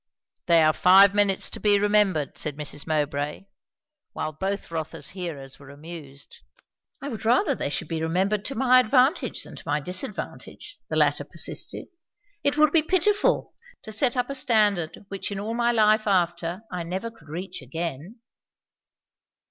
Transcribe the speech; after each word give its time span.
"They 0.47 0.63
are 0.63 0.73
five 0.73 1.13
minutes 1.13 1.47
to 1.51 1.59
be 1.59 1.77
remembered," 1.79 2.35
said 2.35 2.57
Mrs. 2.57 2.87
Mowbray, 2.87 3.45
while 4.13 4.31
both 4.33 4.71
Rotha's 4.71 5.09
hearers 5.09 5.59
were 5.59 5.69
amused. 5.69 6.37
"I 7.03 7.07
would 7.07 7.23
rather 7.23 7.53
they 7.53 7.69
should 7.69 7.87
be 7.87 8.01
remembered 8.01 8.43
to 8.45 8.55
my 8.55 8.79
advantage 8.79 9.43
than 9.43 9.55
to 9.57 9.63
my 9.63 9.79
disadvantage," 9.79 10.79
the 10.89 10.95
latter 10.95 11.23
persisted. 11.23 11.85
"It 12.43 12.57
would 12.57 12.71
be 12.71 12.81
pitiful, 12.81 13.53
to 13.83 13.91
set 13.91 14.17
up 14.17 14.31
a 14.31 14.33
standard 14.33 15.05
which 15.09 15.31
in 15.31 15.39
all 15.39 15.53
my 15.53 15.71
life 15.71 16.07
after 16.07 16.63
I 16.71 16.81
never 16.81 17.11
could 17.11 17.29
reach 17.29 17.61
again." 17.61 18.21